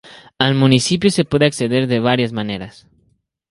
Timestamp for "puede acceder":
1.25-1.85